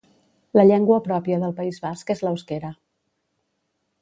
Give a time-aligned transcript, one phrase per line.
[0.59, 2.73] La llengua pròpia del País Basc és l'euskera.